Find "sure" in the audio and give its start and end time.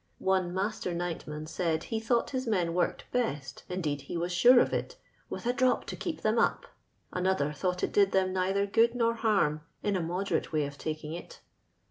4.31-4.59